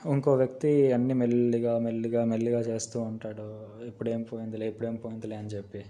ఇంకో 0.08 0.34
వ్యక్తి 0.34 0.92
అన్ని 0.92 1.14
మెల్లిగా 1.14 1.78
మెల్లిగా 1.78 2.24
మెల్లిగా 2.24 2.60
చేస్తూ 2.60 3.00
ఉంటాడు. 3.00 3.68
ఇప్పుడేం 3.84 4.22
పోయిందిలే 4.22 4.68
ఇప్పుడేం 4.68 4.96
పోయిందిలే 4.96 5.36
అని 5.36 5.48
చెప్పి. 5.48 5.84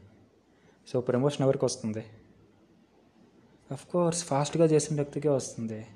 సో 0.89 1.01
ప్రమోషన్ 1.01 1.43
ఎవరికి 1.43 1.65
వస్తుంది? 1.65 2.05
అఫ్ 3.73 3.87
కోర్స్ 3.87 4.25
ఫాస్ట్గా 4.25 4.65
చేసిన 4.65 4.97
వ్యక్తికే 4.97 5.29
వస్తుంది. 5.29 5.87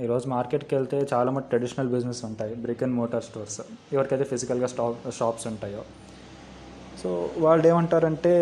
ఈరోజు 0.00 0.28
మార్కెట్కి 0.28 0.74
వెళ్తే 0.74 1.06
చాలా 1.12 1.30
మంది 1.30 1.46
ట్రెడిషనల్ 1.48 1.88
బిజినెస్ 1.88 2.24
ఉంటాయి. 2.24 2.54
Brick 2.54 2.82
and 2.82 2.94
motor 2.94 3.24
stores. 3.24 3.60
ఎవరికైతే 3.92 4.24
ఫిజికల్గా 4.24 4.66
స్టాప్ 4.66 5.14
షాప్స్ 5.14 5.46
ఉంటాయో. 5.46 5.84
సో 7.02 7.30
వాళ్ళు 7.38 7.68
ఏమంటారంటే 7.68 8.34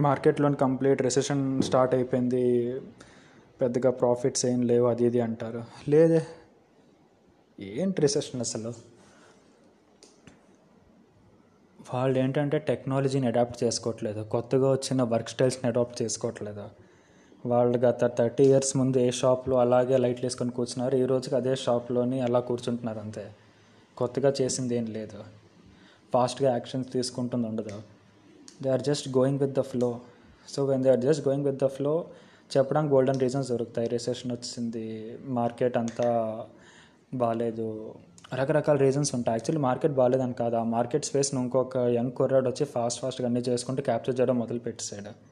మార్కెట్లోని 0.00 0.56
కంప్లీట్ 0.56 1.02
రెసెషన్ 1.02 1.62
స్టార్ట్ 1.62 1.94
అయిపోయింది. 1.94 2.80
పెద్దగా 3.60 3.90
ప్రాఫిట్స్ 3.90 4.46
ఏం 4.46 4.62
లేవు 4.62 4.86
అది 4.86 5.04
ఇది 5.04 5.20
అంటారు. 5.20 5.64
లేదే. 5.88 6.26
ఏంటి 7.60 8.00
రిసెషన్ 8.00 8.40
అసలు? 8.40 8.72
వాళ్ళు 11.94 12.18
ఏంటంటే 12.18 12.58
టెక్నాలజీని 12.58 13.26
అడాప్ట్ 13.26 13.64
చేసుకోవట్లేదు. 13.64 14.22
కొత్తగా 14.24 14.70
వచ్చిన 14.70 15.02
వర్క్ 15.02 15.28
స్టైల్స్ని 15.28 15.66
అడాప్ట్ 15.66 16.02
చేసుకోవట్లేదు. 16.02 16.81
వాళ్ళు 17.46 17.78
గత 17.78 18.18
థర్టీ 18.18 18.44
ఇయర్స్ 18.44 18.76
ముందు 18.76 18.98
ఏ 18.98 19.10
షాప్లో 19.10 19.56
అలాగే 19.56 19.96
లైట్లు 19.96 20.26
వేసుకొని 20.26 20.50
కూర్చున్నారు 20.50 20.96
ఈ 20.96 21.04
రోజుకి 21.04 21.36
అదే 21.36 21.56
షాప్లోని 21.56 22.20
అలా 22.20 22.40
కూర్చుంటున్నారు 22.40 22.98
అంతే. 22.98 23.32
కొత్తగా 23.96 24.32
చేసింది 24.40 24.76
ఏం 24.76 24.86
లేదు. 24.86 25.18
ఫాస్ట్గా 26.14 26.52
యాక్షన్స్ 26.52 26.92
తీసుకుంటుంది 26.92 27.46
ఉండదు. 27.46 27.82
They 28.62 28.68
are 28.68 28.82
just 28.82 29.08
going 29.16 29.38
with 29.38 29.52
the 29.52 29.60
flow 29.60 30.00
so 30.48 30.64
when 30.64 30.82
they 30.82 30.90
are 30.90 31.00
just 31.00 31.28
going 31.28 31.44
with 31.44 31.58
the 31.64 31.66
flow 31.66 32.04
చెప్పడానికి 32.56 32.94
గోల్డెన్ 32.94 33.20
రీజన్స్ 33.20 33.48
దొరుకుతాయి. 33.48 33.88
రిసెషన్ 33.88 34.32
వచ్చింది 34.32 35.18
మార్కెట్ 35.24 35.76
అంతా 35.76 36.08
బాగాలేదు 37.14 37.94
రకరకాల 38.34 38.76
రీజన్స్ 38.76 39.14
ఉంటాయి. 39.14 39.34
యాక్చువల్లీ 39.36 39.62
మార్కెట్ 39.62 39.92
బాగాలేదని 39.92 40.32
కాదు. 40.32 40.56
ఆ 40.56 40.62
మార్కెట్ 40.62 41.04
స్పేస్ని 41.04 41.40
ఇంకొక 41.40 41.76
యంగ్ 41.76 42.12
కుర్రాడు 42.12 42.48
వచ్చి 42.48 42.66
ఫాస్ట్ 42.66 43.00
ఫాస్ట్గా 43.00 43.28
అన్నీ 43.28 43.40
చేసుకుంటూ 43.48 43.82
క్యాప్చర్ 43.82 44.20
చేయడం 44.20 44.38
మొదలు 44.38 44.58
పెట్టేశాడు 44.58 45.31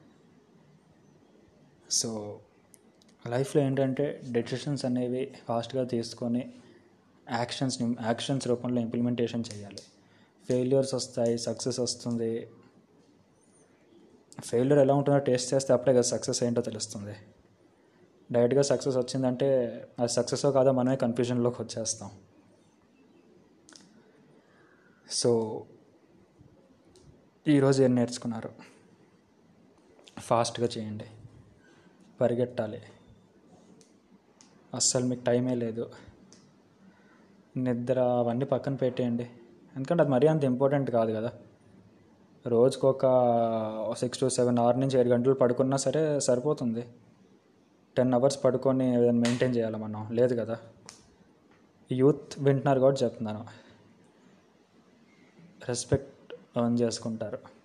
సో 1.91 2.39
లైఫ్లో 3.29 3.61
ఏంటంటే 3.61 4.21
డెసిషన్స్ 4.31 4.85
అనేవి 4.85 5.33
ఫాస్ట్గా 5.47 5.83
తీసుకొని 5.83 6.53
యాక్షన్స్ 7.31 7.81
యాక్షన్స్ 7.81 8.47
రూపంలో 8.47 8.81
ఇంప్లిమెంటేషన్ 8.81 9.43
చేయాలి. 9.53 9.81
ఫెయిల్యూర్స్ 10.47 10.93
వస్తాయి 10.93 11.37
సక్సెస్ 11.37 11.79
వస్తుంది. 11.79 12.51
ఫెయిల్యూర్ 14.45 14.81
ఎలా 14.81 14.93
ఉంటుందో 14.93 15.17
టేస్ట్ 15.17 15.53
చేస్తే 15.53 15.73
అప్పుడే 15.73 15.93
కదా 15.93 16.01
సక్సెస్ 16.01 16.43
ఏంటో 16.43 16.61
తెలుస్తుంది. 16.61 17.15
డైరెక్ట్గా 18.31 18.61
సక్సెస్ 18.61 18.97
వచ్చిందంటే 18.97 19.47
అది 19.99 20.11
సక్సెస్ 20.11 20.41
కాదో 20.41 20.71
మనమే 20.71 20.95
కన్ఫ్యూజన్లోకి 20.95 21.61
వచ్చేస్తాం. 21.61 22.11
సో 25.09 25.63
ఈరోజు 27.47 27.83
ఏం 27.83 27.95
నేర్చుకున్నారు? 27.95 28.51
ఫాస్ట్గా 30.19 30.69
చేయండి. 30.77 31.05
పరిగెట్టాలి. 32.21 32.81
అస్సలు 34.73 35.05
మీకు 35.05 35.23
టైమే 35.23 35.55
లేదు. 35.55 35.89
నిద్ర 37.57 37.99
అవన్నీ 37.99 38.45
పక్కన 38.45 38.75
పెట్టేయండి. 38.75 39.23
ఎందుకంటే 39.75 40.03
అది 40.03 40.11
మరీ 40.11 40.27
అంత 40.27 40.43
ఇంపార్టెంట్ 40.43 40.91
కాదు 40.91 41.11
కదా. 41.13 41.31
రోజుకు 42.47 42.89
ఒక 42.89 43.05
సిక్స్ 43.99 44.19
టు 44.19 44.29
సెవెన్ 44.29 44.57
అవర్ 44.57 44.79
నుంచి 44.79 44.99
ఏడు 44.99 45.09
గంటలు 45.09 45.33
పడుకున్నా 45.33 45.77
సరే 45.77 46.19
సరిపోతుంది. 46.19 46.85
టెన్ 47.97 48.13
అవర్స్ 48.13 48.43
పడుకొని 48.43 48.97
ఏదైనా 48.97 49.19
మెయింటైన్ 49.19 49.55
చేయాలి 49.55 49.77
మనం? 49.77 50.09
లేదు 50.11 50.35
కదా. 50.35 50.57
యూత్ 51.91 52.39
వింటున్నారు 52.39 52.79
కాబట్టి 52.79 53.03
చెప్తున్నాను. 53.03 53.45
రెస్పెక్ట్ 55.67 56.33
ఎర్న్ 56.33 56.79
చేసుకుంటారు. 56.79 57.60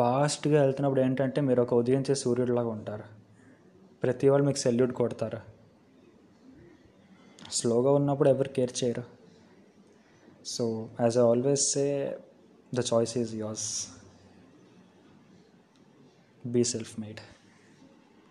ఫాస్ట్గా 0.00 0.60
వెళ్తున్నప్పుడు 0.62 1.00
ఏంటంటే 1.00 1.40
మీరు 1.40 1.62
ఒక 1.62 1.74
ఉదయించే 1.74 2.14
సూర్యుడిలాగా 2.14 2.68
ఉంటారు. 2.68 3.04
ప్రతి 4.02 4.28
వాళ్ళు 4.28 4.46
మీకు 4.46 4.58
సెల్యూట్ 4.58 4.92
కొడతారు. 4.92 5.38
స్లోగా 7.52 7.90
ఉన్నప్పుడు 7.92 8.28
ఎవరు 8.28 8.48
కేర్ 8.48 8.84
చేయరు. 8.84 9.02
So 10.46 10.88
as 11.00 11.18
I 11.18 11.20
always 11.20 11.72
say 11.72 11.84
the 12.74 12.80
choice 12.94 13.18
is 13.18 13.34
yours 13.34 13.68
be 16.46 16.64
self 16.64 17.00
made. 17.00 17.20